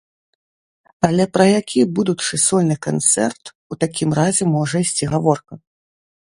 [1.07, 5.53] Але пра які будучы сольны канцэрт у такім разе можа ісці гаворка?